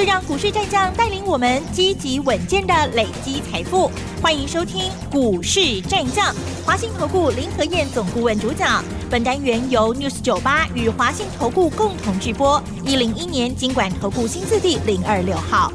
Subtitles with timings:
[0.00, 3.90] 就让股市战将带领我们积极稳健的累积财富。
[4.22, 6.34] 欢迎收听《股市战将》，
[6.64, 8.82] 华信投顾林和燕总顾问主讲。
[9.10, 12.62] 本单元由 News 九八与华信投顾共同制播。
[12.82, 15.70] 一零一年经管投顾新字第零二六号。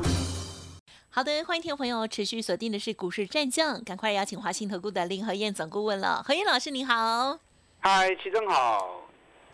[1.11, 6.23] 好的，欢迎听众朋友持续锁定的是股市战将，赶快邀请华信投顾的林和燕总顾问了。
[6.25, 7.37] 何燕老师您好，
[7.81, 9.03] 嗨，齐正好，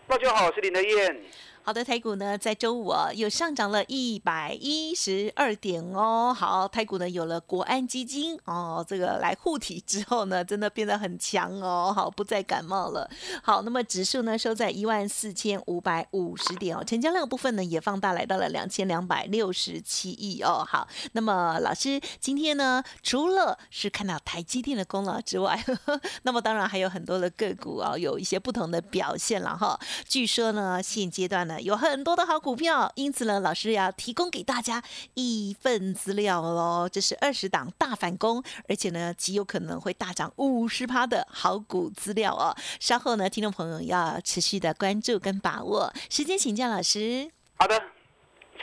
[0.08, 1.22] 大家好，我是林和燕。
[1.64, 6.34] 好的，台股呢在周五啊又上涨了一百一十二点哦。
[6.34, 11.94] 好，台股呢有了国安基金哦，这个来护体之后呢，真的变得很强哦。
[11.96, 13.08] 好，不再感冒了。
[13.44, 20.66] 好，那么指数呢收在一万四千五百五十点哦，成交量部分呢也放大来到了两千两百六十七亿哦。
[20.68, 29.80] 好，那么老师今天呢除了是看到台积电的功劳之外，呵 呵那么当然还有很多的个股啊有一些不同的表现了哈。
[30.08, 31.51] 据说呢现阶段。
[31.60, 34.82] 有很多的好股票，因此呢，老师要提供给大家
[35.16, 36.88] 一份资料喽。
[36.90, 42.56] 这是二十档大反攻，而且呢，极有可能会大涨五十趴的好股资料哦。
[42.80, 45.92] 稍后呢，听众朋友要持续的关注跟把握。
[46.10, 47.32] 时间请教老师。
[47.58, 47.82] 好的，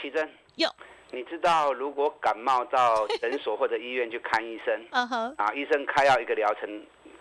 [0.01, 0.29] 奇珍。
[0.55, 0.73] 哟，
[1.11, 4.85] 你知道如果感冒到诊所或者医院去看医生，
[5.37, 6.69] 啊，医生开药一个疗程。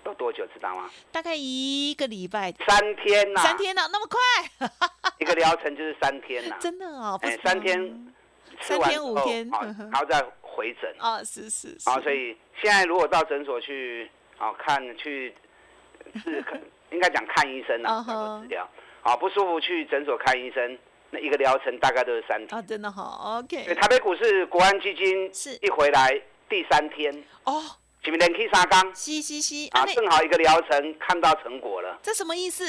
[0.08, 0.90] 要多久知道吗？
[1.12, 4.68] 大概一个礼拜，三天呐，三天呐，那么快？
[5.20, 8.12] 一个疗程就是三天呐，真的哦，哎，三天，
[8.60, 10.94] 三天五天， 然后再回诊。
[10.98, 15.34] 哦，是是，啊，所以现在如果到诊所去，啊，看去
[16.22, 16.42] 是
[16.90, 18.68] 应该讲看医生啊，做治疗，
[19.02, 20.78] 啊，不舒服去诊所看医生，
[21.10, 22.58] 那一个疗程大概都是三天。
[22.58, 23.74] 啊，真的好，OK。
[23.74, 25.54] 台北股市国安基金是。
[25.60, 27.12] 一回来第三天。
[27.44, 27.62] 哦。
[28.02, 31.98] 前面连 K 三缸，嘻嘻嘻啊，正好一个疗程看到成果了。
[32.02, 32.64] 这什么意思？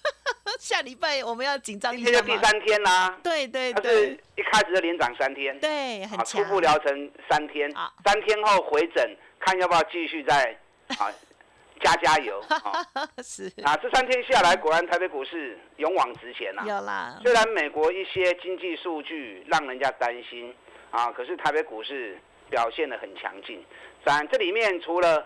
[0.60, 2.04] 下礼拜我们要紧张一下。
[2.04, 3.18] 今天就第三天啦。
[3.22, 3.92] 对对对。
[3.94, 5.58] 是一开始就连涨三天。
[5.58, 10.56] 对，很初步疗程三天，啊三天后回诊，看要不要继续再
[10.98, 11.10] 啊
[11.80, 12.42] 加加油。
[13.24, 13.50] 是。
[13.62, 16.62] 啊，这三天下来，果然台北股市勇往直前呐。
[16.66, 17.18] 有啦。
[17.22, 20.54] 虽然美国一些经济数据让人家担心
[20.90, 22.18] 啊，可是台北股市
[22.50, 23.64] 表现的很强劲。
[24.08, 25.22] 但这里面除了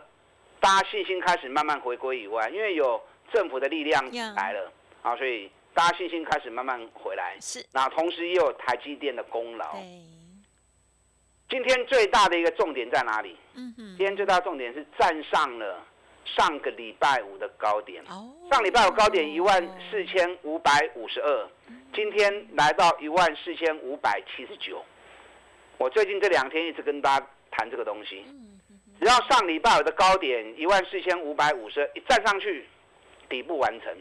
[0.59, 3.01] 大家信心开始慢慢回归以外，因为有
[3.33, 4.05] 政府的力量
[4.35, 4.73] 来了
[5.03, 7.37] 啊，所以大家信心开始慢慢回来。
[7.41, 7.65] 是。
[7.73, 9.77] 那同时也有台积电的功劳。
[11.49, 13.37] 今天最大的一个重点在哪里？
[13.55, 13.87] 嗯哼。
[13.97, 15.79] 今天最大的重点是站上了
[16.25, 18.03] 上个礼拜五的高点。
[18.09, 18.35] 哦。
[18.51, 21.49] 上礼拜五高点一万四千五百五十二，
[21.95, 24.85] 今天来到一万四千五百七十九。
[25.79, 28.25] 我最近这两天一直跟大家谈这个东西。
[29.03, 32.65] 只要上礼拜有的高点一万四千五百五十，一站上去，
[33.29, 33.93] 底部完成，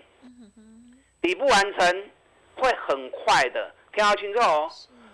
[1.19, 2.03] 底部完成
[2.53, 4.69] 会很快的，听好清楚哦，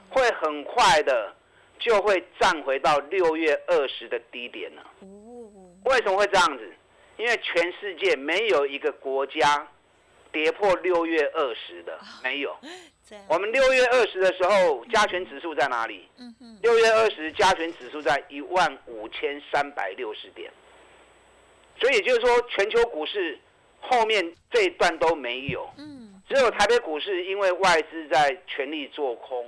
[0.09, 1.33] 会很快的
[1.79, 4.83] 就会站回到六月二十的低点了。
[5.85, 6.69] 为什么会这样子？
[7.15, 9.65] 因为全世界没有一个国家
[10.31, 12.55] 跌破六月二十的，没有。
[13.27, 16.07] 我们六月二十的时候，加权指数在哪里？
[16.61, 20.51] 六月二十加权指数在一万五千三百六十点，
[21.79, 23.39] 所以也就是说，全球股市
[23.79, 25.69] 后面这一段都没有。
[26.27, 29.45] 只有台北股市因为外资在全力做空，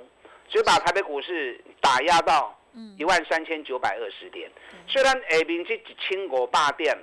[0.47, 2.57] 所以把台北股市打压到
[2.97, 4.49] 一万三千九百二十点。
[4.87, 6.97] 虽然下面这一千五百点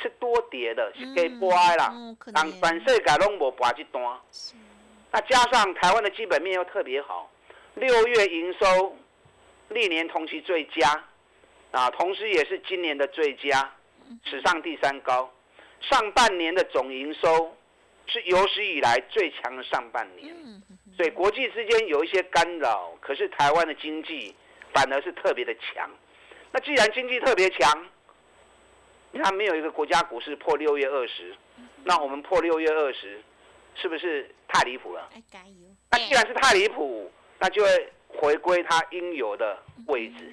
[0.00, 1.92] 是多跌的，是给波哀啦，
[2.32, 4.02] 但全世界拢无博这单。
[5.12, 7.30] 那加上台湾的基本面又特别好，
[7.74, 8.96] 六月营收
[9.68, 11.04] 历年同期最佳，
[11.70, 13.72] 啊，同时也是今年的最佳，
[14.24, 15.32] 史上第三高。
[15.80, 17.54] 上半年的总营收
[18.06, 20.34] 是有史以来最强的上半年，
[20.96, 24.34] 所以国际之间有一些干扰，可是台湾的经济
[24.72, 25.88] 反而是特别的强。
[26.50, 27.86] 那既然经济特别强，
[29.14, 31.34] 你看没有一个国家股市破六月二十，
[31.84, 33.22] 那我们破六月二十。
[33.76, 35.10] 是不是太离谱了？
[35.90, 39.58] 那既然是太离谱，那就会回归它应有的
[39.88, 40.32] 位置。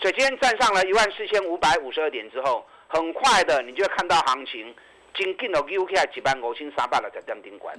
[0.00, 4.74] 所以今天站上了一万四千五百五十二点之后，很快的你就会看到行情，
[5.14, 7.76] 紧紧的 U K 几万五千三百了在涨停关。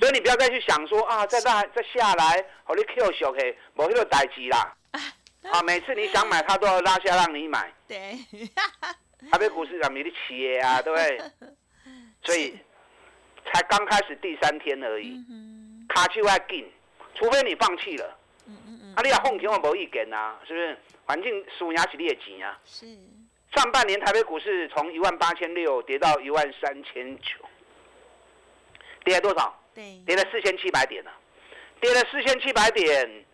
[0.00, 4.76] 所以你不要再去想说啊，再再再下来，好你 Q 小 K，冇那个代志啦。
[5.48, 7.72] 啊，每次你想买，它都要拉下让你买。
[7.86, 8.18] 对。
[9.30, 11.50] 台北股市让你的企业啊，对不对？
[12.22, 12.58] 所以。
[13.54, 15.24] 才刚开始第三天而已，
[15.88, 18.18] 卡除非你放弃了。
[18.44, 18.94] 嗯嗯嗯。
[18.96, 20.76] 啊，你要放弃我无意见啊，是不是？
[21.06, 22.58] 反正输赢是你的钱啊。
[22.64, 22.86] 是。
[23.54, 27.48] 上半年台北股市从一万八千六跌到一万三千九，
[29.04, 29.56] 跌了多少？
[29.72, 30.02] 对。
[30.04, 31.14] 跌了四千七百点啊，
[31.80, 33.24] 跌了四千七百点，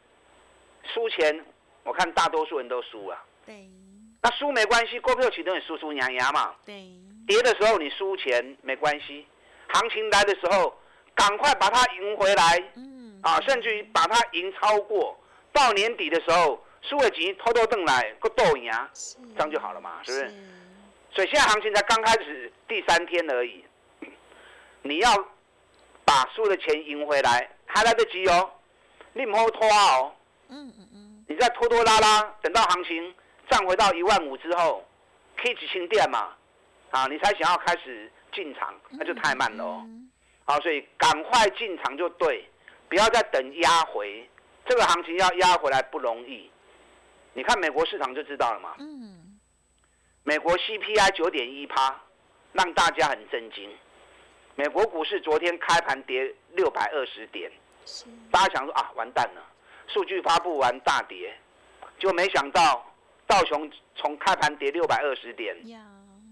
[0.92, 1.42] 输钱，
[1.84, 3.18] 我看大多数人都输了。
[3.46, 3.66] 对。
[4.22, 6.54] 那输没关系，股票启动也输输赢赢嘛。
[6.64, 6.88] 对。
[7.26, 9.26] 跌的时候你输钱没关系，
[9.68, 10.74] 行情来的时候
[11.14, 12.62] 赶快把它赢回来。
[12.76, 13.20] 嗯。
[13.22, 15.18] 啊，甚至于把它赢超过，
[15.52, 16.64] 到年底的时候。
[16.84, 18.68] 输了钱偷偷挣来，够斗赢，
[19.36, 20.34] 这样就好了嘛，是不是？
[21.14, 23.64] 所以现在行情才刚开始第三天而已，
[24.82, 25.14] 你要
[26.04, 28.50] 把输的钱赢回来还来得及哦，
[29.12, 30.12] 你唔好拖哦。
[30.48, 31.24] 嗯嗯嗯。
[31.28, 33.14] 你再拖拖拉拉，等到行情
[33.52, 34.82] 涨回到一万五之后，
[35.36, 36.34] 可以几千点嘛，
[36.90, 39.86] 啊，你才想要开始进场，那就太慢了哦。
[40.44, 42.48] 好，所以赶快进场就对，
[42.88, 44.26] 不要再等压回，
[44.64, 46.50] 这个行情要压回来不容易。
[47.34, 48.74] 你看美国市场就知道了嘛。
[48.78, 49.38] 嗯。
[50.24, 52.00] 美国 CPI 九点一趴，
[52.52, 53.68] 让大家很震惊。
[54.54, 57.50] 美国股市昨天开盘跌六百二十点，
[58.30, 59.42] 大家想说啊，完蛋了，
[59.88, 61.36] 数据发布完大跌，
[61.98, 62.84] 就没想到
[63.32, 65.56] 道琼从开盘跌六百二十点，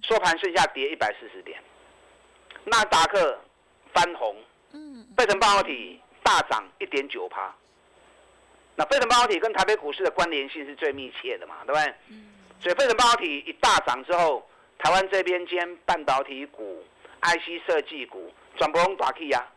[0.03, 1.59] 收盘剩下跌一百四十点，
[2.65, 3.41] 纳达克
[3.95, 4.37] 翻红，
[4.73, 7.55] 嗯，费城半导体大涨一点九趴。
[8.77, 11.95] 那费城半导体跟台北股市的关联性是最密切的嘛，对不对？
[12.11, 12.27] 嗯
[12.63, 14.47] 所以费城半导体一大涨之后，
[14.79, 16.85] 台湾这边间半导体股、
[17.23, 19.49] IC 设计股转不用打 K 呀，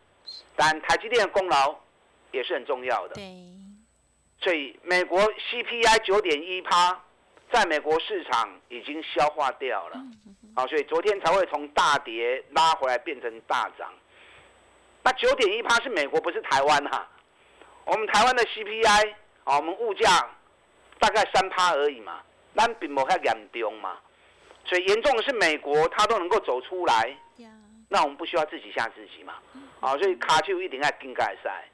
[0.55, 1.75] 但台积电的功劳
[2.31, 3.15] 也是很重要的。
[3.15, 3.23] 对。
[4.39, 7.01] 所以美国 CPI 九点一趴，
[7.53, 10.03] 在美国市场已经消化掉了，
[10.55, 13.93] 好，所以昨天才会从大跌拉回来变成大涨。
[15.03, 17.07] 那九点一趴是美国，不是台湾哈。
[17.85, 19.13] 我们台湾的 CPI
[19.43, 20.27] 啊，我们物价
[20.97, 22.21] 大概三趴而已嘛，
[22.53, 23.99] 那并没遐严重嘛，
[24.65, 27.15] 所以严重的是美国，它都能够走出来，
[27.87, 29.35] 那我们不需要自己吓自己嘛，
[29.79, 31.65] 啊，所以卡丘一定要更改赛。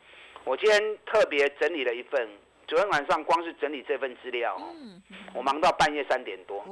[0.44, 2.30] 我今天特别整理了一份，
[2.70, 4.56] 昨天晚上光是整理这份资料，
[5.34, 6.64] 我忙到半夜三点多，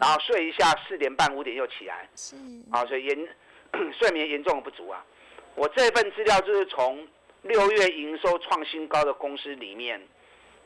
[0.00, 2.08] 然后睡一下，四点半五点又起来，
[2.70, 3.28] 啊，所以严
[3.92, 5.04] 睡眠严重不足啊。
[5.54, 7.06] 我这份资料就是从。
[7.42, 10.00] 六月营收创新高的公司里面，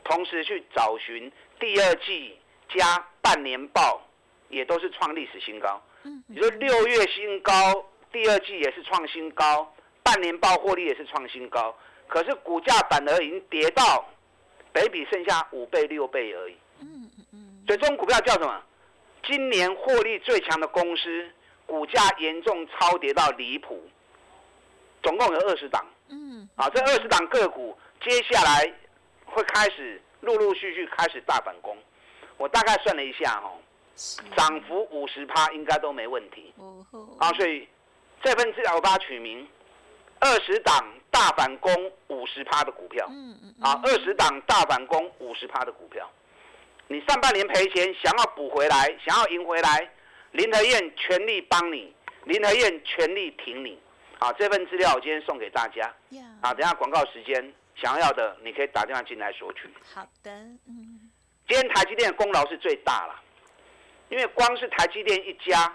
[0.04, 2.38] 同时去找寻第二季
[2.68, 3.98] 加半年报，
[4.50, 5.82] 也都是创历史新高。
[6.02, 7.82] 嗯，你说六月新高，
[8.12, 11.74] 第二季也是创新高，半年报获利也是创新高，
[12.08, 14.06] 可是股价反而已经跌到
[14.76, 16.56] 北比剩下五倍六倍而已。
[16.80, 17.64] 嗯嗯嗯。
[17.66, 18.62] 所以这种股票叫什么？
[19.24, 21.30] 今年获利最强的公司，
[21.64, 23.82] 股价严重超跌到离谱，
[25.02, 25.82] 总共有二十档。
[26.08, 28.70] 嗯，啊，这二十档个股接下来
[29.24, 31.74] 会开始陆陆续续开始大反攻。
[32.36, 33.56] 我大概算了一下，哦，
[34.36, 36.52] 涨幅五十趴应该都没问题。
[36.58, 36.84] 哦
[37.18, 37.66] 啊，所以
[38.22, 39.48] 这份资料我把它取名
[40.20, 40.74] “二十档
[41.10, 43.06] 大反攻五十趴的股票”。
[43.10, 43.54] 嗯嗯。
[43.60, 46.10] 啊，二十档大反攻五十趴的股票，
[46.88, 49.90] 你上半年赔钱，想要补回来，想要赢回来，
[50.32, 53.78] 林和燕全力帮你，林和燕全力挺你。
[54.18, 55.94] 啊，这份资料我今天送给大家。
[56.40, 59.68] 啊，等下广告时间，想要的你可以打电话进来索取。
[59.94, 60.30] 好的，
[60.66, 61.10] 嗯。
[61.48, 63.20] 今天台积电的功劳是最大了，
[64.08, 65.72] 因为光是台积电一家，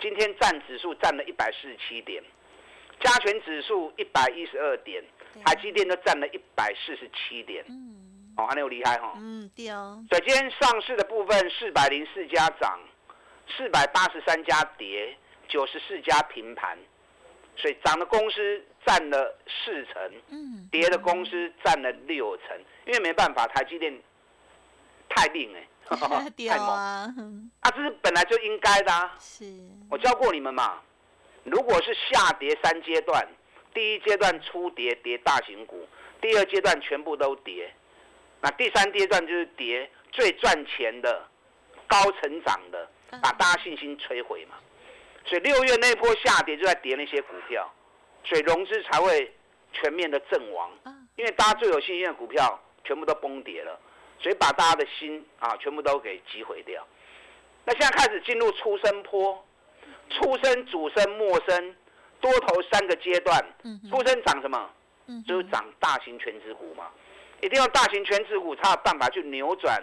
[0.00, 2.22] 今天占指数占了一百四十七点，
[3.00, 5.02] 加权指数一百一十二点，
[5.44, 7.64] 台积电都占了一百四十七点。
[7.68, 8.32] 嗯。
[8.36, 9.14] 哦，还有厉害哈。
[9.16, 10.04] 嗯，对哦。
[10.10, 12.78] 所以今天上市的部分四百零四家涨，
[13.56, 15.16] 四百八十三家跌，
[15.48, 16.76] 九十四家平盘。
[17.58, 22.48] 所以涨的公司占了四成，嗯，跌的公司占了六成，
[22.86, 23.98] 因为没办法，台积电
[25.08, 27.14] 太硬哎， 太猛啊，
[27.60, 29.16] 啊，这是本来就应该的啊。
[29.18, 29.44] 是，
[29.88, 30.82] 我教过你们嘛，
[31.46, 33.26] 如果是下跌三阶段，
[33.72, 35.86] 第一阶段初跌跌大型股，
[36.20, 37.72] 第二阶段全部都跌，
[38.40, 41.24] 那第三阶段就是跌最赚钱的、
[41.86, 42.90] 高成长的，
[43.22, 44.56] 把大家信心摧毁嘛。
[45.24, 47.72] 所以六月那波下跌就在跌那些股票，
[48.24, 49.32] 所以融资才会
[49.72, 50.70] 全面的阵亡。
[51.16, 53.80] 因为大家最有信心的股票全部都崩跌了，
[54.18, 56.84] 所以把大家的心啊全部都给击毁掉。
[57.64, 59.45] 那现在开始进入出生坡，
[60.10, 61.74] 出生、主升、末升，
[62.20, 63.44] 多头三个阶段。
[63.90, 64.70] 出生涨什么？
[65.26, 66.88] 就是涨大型全值股嘛。
[67.40, 69.82] 一定要大型全值股才有办法去扭转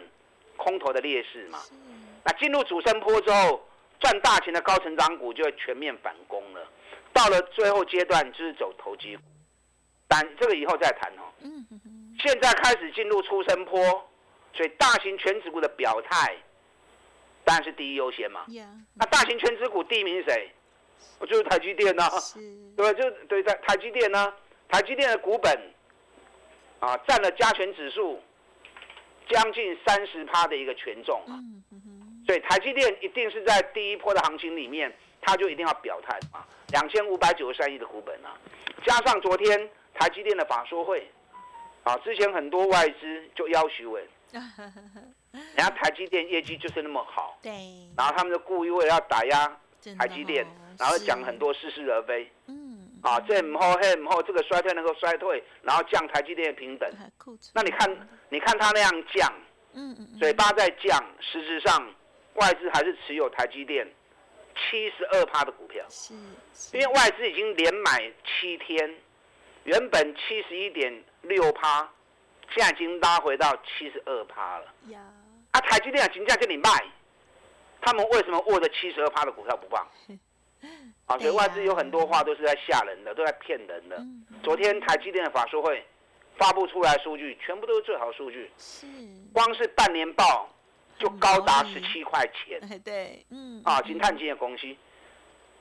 [0.57, 1.59] 空头的劣势嘛。
[2.23, 3.61] 那进入主升坡之后。
[3.99, 6.67] 赚大钱的高成长股就会全面反攻了，
[7.13, 9.21] 到了最后阶段就是走投机股。
[10.09, 11.23] 但这个以后再谈哦。
[11.39, 11.65] 嗯
[12.19, 13.79] 现在开始进入出生坡，
[14.53, 16.35] 所以大型全指股的表态
[17.43, 18.45] 当然是第一优先嘛。
[18.95, 20.49] 那大型全指股第一名是谁？
[21.19, 22.09] 我就是台积电呐。
[22.75, 24.33] 对，就对在台积电呢。
[24.69, 25.55] 台积电的股本
[26.79, 28.19] 啊，占了加权指数
[29.29, 31.37] 将近三十趴的一个权重啊。
[32.25, 36.47] 所以台积电一定是在第一波的行情里面，它就一定要表态啊。
[36.69, 38.33] 两千五百九十三亿的股本啊，
[38.83, 41.07] 加上昨天台积电的法说会，
[41.83, 44.03] 啊，之前很多外资就要求稳，
[45.31, 47.51] 人家台积电业绩就是那么好，对，
[47.97, 49.59] 然后他们就故意为了要打压
[49.97, 50.45] 台积电，
[50.79, 56.89] 然后讲很多似是而非，嗯，啊，这唔好，嘿唔好，这个衰退能够衰退，然后降台积电的平等，
[57.53, 59.31] 那你看，你看他那样降，
[59.73, 61.93] 嗯嗯，嘴巴在降，实质上。
[62.35, 63.87] 外资还是持有台积电
[64.55, 66.15] 七十二趴的股票，是，
[66.75, 68.95] 因为外资已经连买七天，
[69.65, 71.87] 原本七十一点六趴，
[72.53, 74.65] 现在已经拉回到七十二趴了。
[74.89, 74.99] 呀，
[75.51, 76.69] 啊，台积电金价跟你卖，
[77.81, 79.87] 他们为什么握着七十二趴的股票不放？
[81.07, 84.01] 啊，所以外资有很多话都是在吓人的，都在骗人的。
[84.43, 85.85] 昨天台积电的法说会
[86.37, 88.87] 发布出来数据，全部都是最好数据，是，
[89.33, 90.49] 光是半年报。
[90.99, 94.73] 就高达十七块钱，对，嗯，啊，金碳金的公司，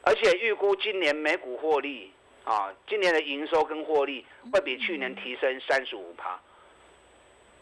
[0.02, 2.12] 而且预估今年每股获利，
[2.44, 6.38] 啊，今年的营收跟获利会比去年提升三十五趴。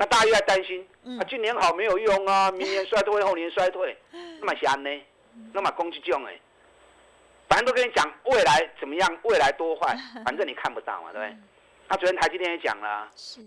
[0.01, 0.81] 那大家又在担心，
[1.19, 3.95] 啊，今年好没有用啊， 明年衰退，后年衰退，
[4.41, 4.91] 那么安呢？
[5.53, 6.41] 那么攻击这哎，
[7.51, 11.37] 反正都跟你讲未来怎么样，未来多坏， 反正你看不到嘛，对不对？
[11.87, 13.43] 那昨天台积电也讲了，是。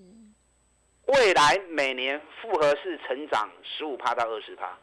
[1.07, 4.77] 未来每年复合式成长十五趴到二十趴，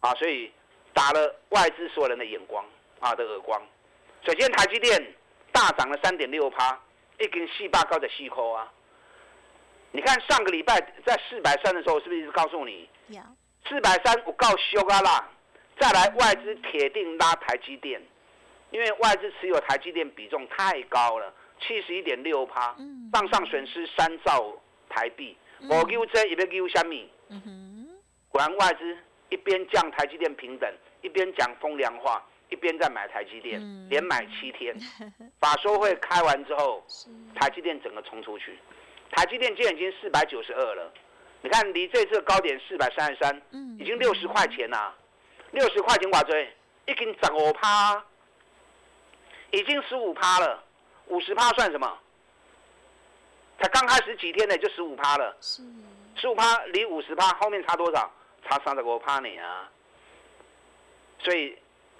[0.00, 0.50] 啊，所以
[0.92, 2.64] 打了外资所有人的眼光
[2.98, 3.62] 啊的耳光。
[4.24, 5.14] 首先，台积电
[5.52, 6.76] 大涨了三点六趴，
[7.20, 8.72] 一根细八高的细扣啊。
[9.96, 12.86] 你看上个礼拜在四百三的时候，是不是一直告诉你？
[13.66, 15.26] 四百三我告修啊啦，
[15.80, 17.98] 再来外资铁定拉台积电，
[18.70, 22.76] 因为外资持有台积电比重太高了，七十一点六趴，
[23.10, 24.54] 账上损失三兆。
[24.88, 25.36] 台币，
[25.68, 27.10] 我丢这一边丢虾米？
[28.28, 28.96] 果然外资
[29.30, 30.72] 一边降台积电平等，
[31.02, 33.60] 一边讲风凉话，一边在买台积电，
[33.90, 34.74] 连买七天。
[35.40, 36.86] 法说会开完之后，
[37.34, 38.56] 台积电整个冲出去，
[39.12, 40.92] 台积电现在已经四百九十二了。
[41.42, 43.42] 你看离这次高点四百三十三，
[43.78, 44.94] 已经六十块钱啦，
[45.52, 46.52] 六十块钱寡追，
[46.86, 48.04] 已经十五趴，
[49.50, 50.64] 已经十五趴了，
[51.06, 51.98] 五十趴算什么？
[53.60, 55.36] 才刚开始几天呢，就十五趴了。
[55.40, 55.62] 是，
[56.16, 58.10] 十五趴离五十趴后面差多少？
[58.48, 59.68] 差三十五趴呢啊！
[61.18, 61.56] 所以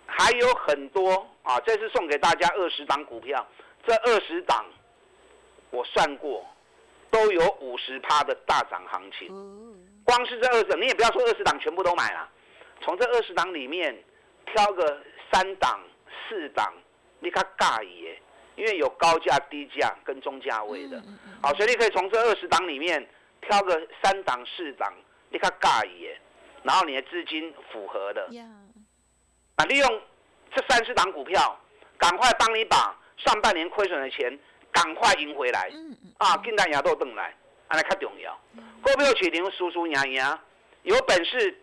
[0.07, 3.47] 还有很多啊，这次送给大家二十档股票，
[3.87, 4.65] 这二十档
[5.71, 6.47] 我算过，
[7.17, 9.29] 都有五十趴的大涨行情。
[10.05, 12.29] 光是这二十，你也不要说二十档全部都买了，
[12.83, 13.97] 从这二十档里面
[14.53, 15.01] 挑个
[15.33, 15.81] 三档、
[16.29, 16.75] 四档，
[17.21, 18.21] 你看尬耶。
[18.57, 20.99] 因为有高价、低价跟中价位的，
[21.43, 23.07] 好，所以你可以从这二十档里面
[23.43, 24.91] 挑个三档、四档，
[25.29, 26.19] 你看尬耶，
[26.63, 28.27] 然后你的资金符合的，
[29.57, 30.03] 啊，利用
[30.55, 31.61] 这三十档股票，
[31.99, 34.41] 赶快帮你把上半年亏损的钱
[34.77, 35.73] 赶快赢回来，
[36.19, 37.35] 啊，进单牙都等来，
[37.69, 38.39] 安来较重要。
[38.83, 40.39] 股票市场输输赢赢，
[40.83, 41.59] 有本事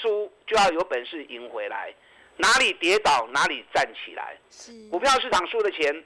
[0.00, 1.92] 输就要有本事赢回来。
[2.36, 6.04] 哪里跌倒哪里站起来，是股票市场输的钱，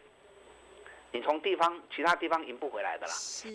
[1.13, 3.13] 你从地方其他地方赢不回来的啦。
[3.13, 3.49] 是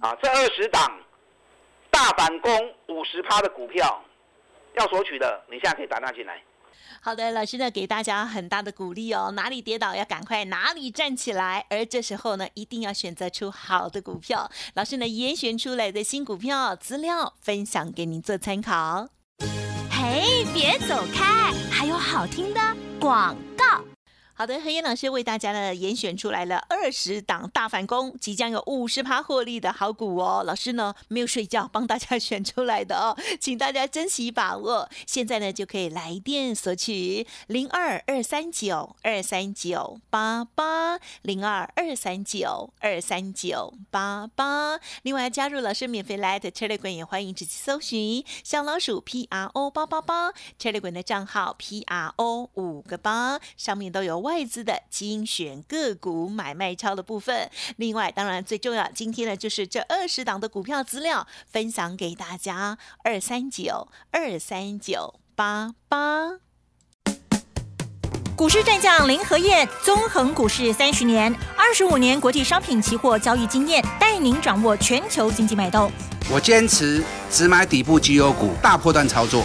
[0.00, 1.00] 啊，这二十档
[1.90, 4.00] 大反攻五十趴的股票
[4.74, 6.40] 要索取的，你现在可以打电进来。
[7.04, 14.48] 好的，老师呢给大家很大的鼓励哦，哪里跌倒要赶快哪里站起来，而这时候呢一定要选择出好的股票。
[14.74, 19.08] 老师呢严选出来的新股票资料分享给您做参考。
[19.90, 21.52] 嘿，别走开！
[21.72, 22.60] 还有好听的
[23.00, 23.82] 广告。
[24.34, 30.42] 好的，何燕老师为大家呢严选出来了二十档大反攻，即将有五十趴获利的好股哦。
[30.46, 34.88] 老师呢没有睡觉，帮大家选出来的哦， 请大家珍惜把握。
[35.06, 44.80] 现在呢就可以来电索取零二二三九二三九八八零二二三九二三九八八。
[45.02, 54.21] 另外加入老师免费来的 Telegram 也欢迎直接搜寻小老鼠 P R O 八八八 Telegram 的账号 P R O 五个八，上面都有。
[54.22, 66.38] 外资的精选个股买卖超的部分，另外当然最重要，今天呢就是这二十档的股票资料分享给大家，二三九二三九八八。
[68.34, 75.92] 股市战将林和燕，纵横股市三十年，二十五年国际商品期货交易经验，带您掌握全球经济脉动。
[76.30, 79.44] 我坚持只买底部绩优股，大波段操作。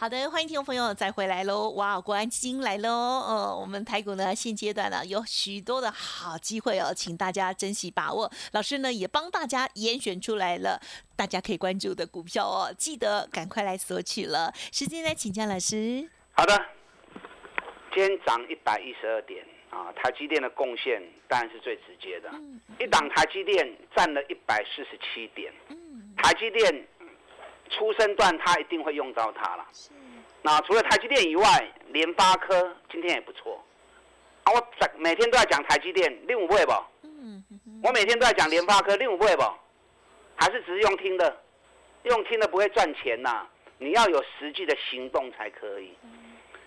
[0.00, 1.70] 好的，欢迎听众朋友再回来喽！
[1.70, 2.88] 哇，国安基金来喽！
[2.88, 8.30] 呃，我们台股呢现阶段呢有许多的好机会哦，请大家珍惜把握。
[8.52, 10.80] 老师呢也帮大家严选出来了，
[11.16, 14.54] 大家可以关注的股票哦，记得赶快来索取了。
[14.70, 16.08] 时间来请教老师。
[16.30, 16.56] 好的，
[17.92, 22.30] 今天涨一百一十二点啊，台积电的贡献当然是最直接的，
[22.78, 25.52] 一档台积电占了一百四十七点，
[26.18, 26.86] 台积电。
[27.68, 29.66] 出生段他一定会用到它了。
[30.42, 33.62] 那除了台积电以外，联发科今天也不错。
[34.44, 36.72] 啊，我每天都在讲台积电，另五不会不？
[37.02, 37.44] 嗯
[37.82, 39.42] 我每天都在讲联发科，另五不会不？
[40.36, 41.36] 还是只是用听的？
[42.04, 43.46] 用听的不会赚钱呐，
[43.78, 45.92] 你要有实际的行动才可以。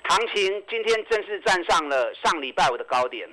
[0.04, 3.30] 行情今天正式站上了上礼拜五的高点，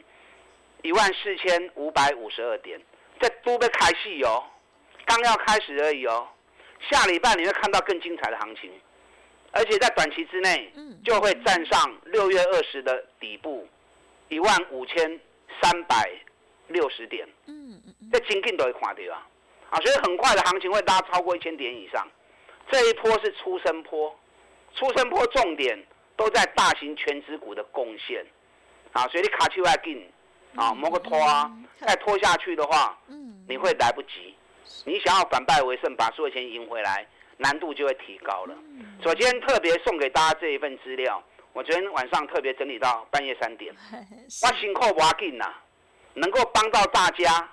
[0.83, 2.81] 一万四千五百五十二点，
[3.21, 4.45] 这都被开戏哦，
[5.05, 6.29] 刚要开始而已哦。
[6.91, 8.71] 下礼拜你会看到更精彩的行情，
[9.53, 10.73] 而且在短期之内，
[11.05, 13.67] 就会站上六月二十的底部，
[14.29, 15.21] 一万五千
[15.61, 16.11] 三百
[16.69, 17.29] 六十点。
[17.47, 19.27] 嗯嗯这金进都会看到啊，
[19.71, 22.07] 啊，所以很快的行情会拉超过一千点以上。
[22.71, 24.19] 这一波是出生坡，
[24.75, 25.79] 出生坡重点
[26.17, 28.25] 都在大型全指股的贡献，
[28.93, 30.11] 啊，所以你卡起来进，
[30.55, 32.99] 啊，摸个拖啊，再拖下去的话，
[33.49, 34.35] 你会来不及。
[34.85, 37.07] 你想要反败为胜，把所有钱赢回来，
[37.37, 38.55] 难度就会提高了。
[39.03, 41.23] 所以今天特别送给大家这一份资料，
[41.53, 43.75] 我昨天晚上特别整理到半夜三点，
[44.43, 45.53] 我辛苦挖进呐，
[46.15, 47.49] 能够帮到大家，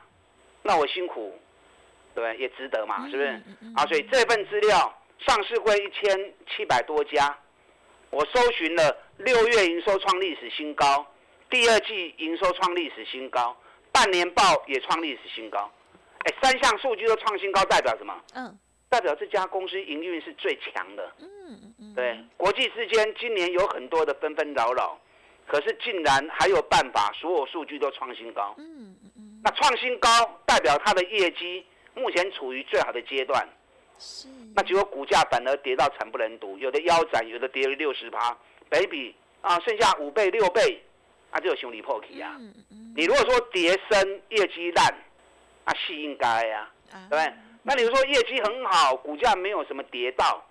[0.62, 1.38] 那我辛苦，
[2.14, 3.28] 对也值得嘛，是不是？
[3.76, 7.38] 啊，所以这份资料上市会一千七百多家，
[8.10, 11.06] 我搜寻了六月营收创历史新高，
[11.50, 13.56] 第二季营收创历史新高，
[13.92, 15.72] 半年报也创历史新高。
[16.26, 18.20] 哎，三项数据都创新高，代表什么？
[18.34, 18.58] 嗯，
[18.90, 21.12] 代表这家公司营运是最强的。
[21.20, 21.94] 嗯嗯嗯。
[21.94, 25.00] 对，国际之间今年有很多的纷纷扰扰，
[25.46, 28.56] 可是竟然还有办法，所有数据都创新高。
[28.58, 29.42] 嗯嗯嗯。
[29.44, 30.10] 那创新高
[30.48, 33.48] 代表它的业绩目前处于最好的阶段。
[34.00, 34.28] 是。
[34.56, 38.36] 那结果股价反而跌到惨不忍睹，有的腰斩，有的跌了六十趴，
[38.68, 40.82] 北比啊剩下五倍六倍，
[41.30, 42.36] 啊就有兄弟破体啊。
[42.40, 42.94] 嗯嗯。
[42.98, 44.92] 你如果说跌升，业绩烂。
[45.66, 46.70] 啊，是应该呀，
[47.10, 47.34] 对不对？
[47.64, 50.44] 那你说业绩很好，股价没有什么跌到，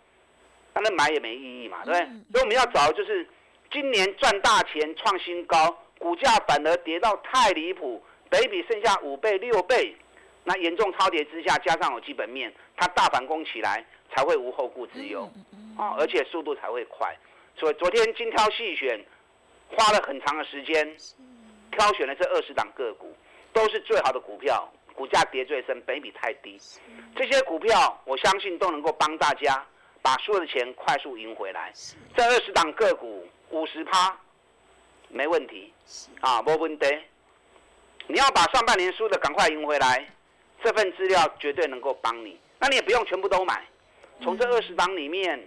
[0.75, 2.07] 那那买也没意义嘛，对不对？
[2.33, 3.27] 所以我们要找就是
[3.71, 9.97] 今年赚大钱创新高，股价反而跌到太离谱，北比剩下五倍六倍，
[10.43, 15.31] 那严重超跌之下，加上有基本面，它大反攻起来才会无后顾之忧
[15.79, 17.17] 啊，而且速度才会快。
[17.57, 19.01] 所以昨天精挑细选，
[19.71, 20.97] 花了很长的时间，
[21.71, 23.15] 挑选了这二十档个股，
[23.53, 24.69] 都是最好的股票。
[24.95, 26.59] 股价跌最深，本比太低，
[27.17, 29.65] 这些股票我相信都能够帮大家
[30.01, 31.73] 把所有的钱快速赢回来。
[32.17, 34.17] 这二十档个股五十趴，
[35.09, 35.73] 没问题，
[36.21, 36.87] 啊，没问题。
[38.07, 40.07] 你要把上半年输的赶快赢回来，
[40.63, 42.39] 这份资料绝对能够帮你。
[42.61, 43.67] 那你也不用全部都买，
[44.23, 45.39] 从这二十档里面，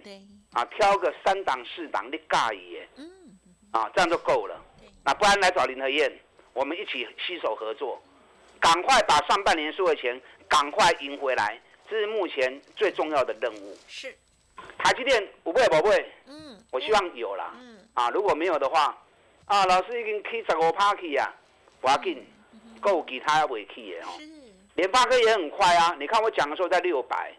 [0.52, 3.10] 啊，挑个三档四档你尬意嗯，
[3.70, 4.60] 啊，这样就够了。
[5.04, 6.12] 那不然来找林和燕，
[6.52, 8.02] 我们一起携手合作。
[8.60, 13.76] 赶快把上半年输的钱赶快赢回来，这是目前最重要的任务。
[13.86, 14.14] 是，
[14.78, 17.52] 台积电不会不会，嗯，我希望有啦。
[17.58, 18.96] 嗯，啊，如果没有的话，
[19.46, 21.32] 啊，老师已经去十五 party 啊，
[21.80, 22.26] 不要紧，
[22.80, 24.10] 够其他未去的哦。
[24.74, 27.32] 联发科也很快啊，你看我讲的时候在六百，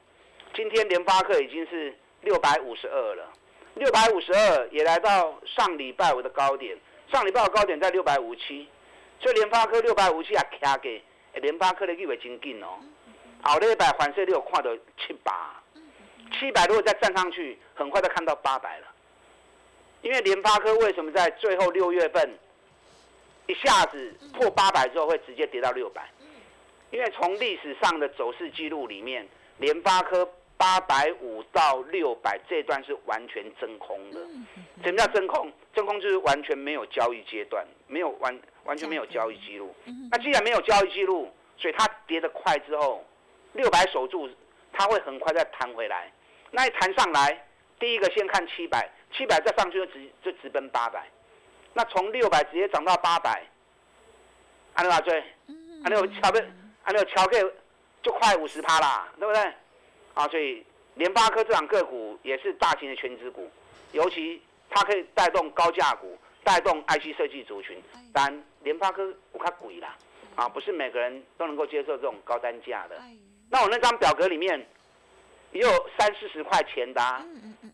[0.53, 3.31] 今天联发科已经是六百五十二了，
[3.75, 6.77] 六百五十二也来到上礼拜五的高点，
[7.11, 8.67] 上礼拜五高点在六百五七，
[9.21, 11.01] 所以联发科六百五七也卡给。
[11.35, 12.79] 联发科的意味真紧哦，
[13.41, 15.31] 好礼拜反射率有看到七百，
[16.37, 18.87] 七百如果再站上去，很快就看到八百了。
[20.01, 22.29] 因为联发科为什么在最后六月份
[23.47, 26.09] 一下子破八百之后会直接跌到六百？
[26.91, 34.19] 因为从历史上的走势记录里面，联发科八百五到六百这段是完全真空的。
[34.83, 35.51] 什么叫真空？
[35.73, 38.39] 真空就是完全没有交易阶段，没有完。
[38.69, 39.73] 完全没有交易记录，
[40.11, 41.27] 那既然没有交易记录，
[41.57, 43.03] 所以它跌得快之后，
[43.53, 44.29] 六百守住，
[44.71, 46.11] 它会很快再弹回来。
[46.51, 47.47] 那一弹上来，
[47.79, 51.03] 第一个先看七百，七百再上去就直就直奔八百，
[51.73, 53.43] 那从六百直接涨到八百，
[54.75, 55.19] 安利话追，
[55.83, 56.39] 安利有敲个，
[56.83, 57.53] 安利有敲个
[58.03, 59.41] 就快五十趴啦，对不对？
[60.13, 63.49] 啊，所以联发科这档个股也是大型的全值股，
[63.93, 67.81] 尤其它可以带动高价股，带动 IC 设计族群。
[68.13, 69.95] 但联发科我看贵啦，
[70.35, 72.99] 啊，不是每个人都能够接受这种高单价的。
[73.49, 74.63] 那我那张表格里面
[75.51, 77.01] 也有三四十块钱的，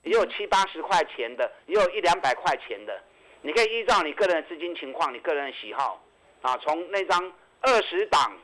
[0.04, 3.02] 也有七八十块钱的，也有一两百块钱的。
[3.42, 6.02] 你可以依照你个人的资金情况、你个人的喜好，
[6.42, 8.38] 啊，从那张二十档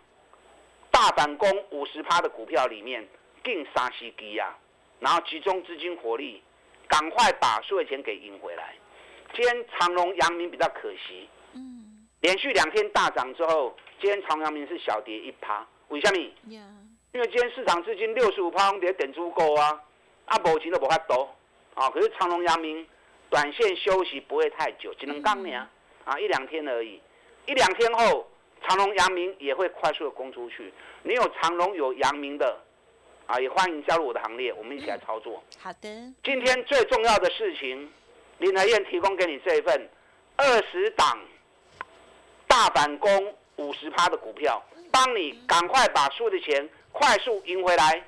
[0.91, 3.07] 大反攻五十趴的股票里面
[3.43, 4.57] 定杀西基啊，
[4.99, 6.43] 然后集中资金火力，
[6.87, 8.75] 赶快把所有钱给赢回来。
[9.33, 11.29] 今天长隆、阳明比较可惜，
[12.21, 16.19] 连续两天大涨之后，今天长阳明是小跌一趴，为什么？
[17.13, 19.81] 因为今天市场资金六十五趴，跌等足够啊，
[20.25, 21.29] 啊，无钱都无法多
[21.73, 21.89] 啊。
[21.89, 22.85] 可是长隆、阳明
[23.29, 25.59] 短线休息不会太久，只能刚年
[26.05, 27.01] 啊，一两天而已。
[27.47, 28.27] 一两天后，
[28.67, 30.71] 长隆、阳明也会快速的攻出去。
[31.01, 32.55] 你有长隆、有阳明的
[33.25, 35.43] 啊，也欢迎加入我的行列，我们一起来操作。
[35.59, 35.89] 好的。
[36.23, 37.91] 今天最重要的事情，
[38.37, 39.89] 林和燕提供给你这一份
[40.37, 41.19] 二十档
[42.51, 43.09] 大反攻
[43.55, 44.61] 五十趴的股票，
[44.91, 46.69] 帮你赶快把输的钱。
[46.91, 48.03] 快速赢回来。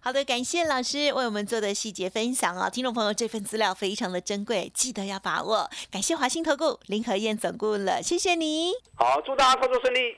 [0.00, 5.70] 好的，感谢老师为我们做的细节分享啊，听众朋友，这份资料非常的珍贵，记得要把握。
[5.92, 8.72] 感谢华兴投顾林和燕总顾了，谢谢你。
[8.96, 10.16] 好，祝大家操作顺利。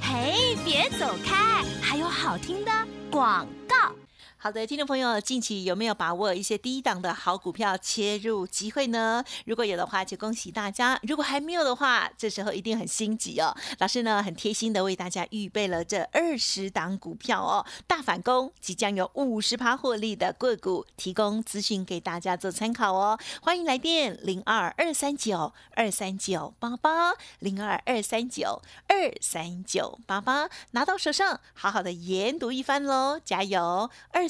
[0.00, 2.72] 嘿，别走开，还有好听的
[3.10, 3.92] 广告。
[4.42, 9.22] 好的，听众朋友，近期有没有把握一些低档的好股票切入机会呢？
[9.44, 13.54] 如果有的话，就恭喜大家；如果还没有的话，这时候一定很心急哦。
[13.80, 23.18] 老师呢，很贴心的为大家预备了这二十档股票哦，大反攻，即将有五十趴获利的个股，提供资讯给大家做参考哦。
[23.42, 34.29] 欢迎来电零二二三九二三九八八零二二三九二三九八八，拿到手上，好好的研读一番喽，加油二。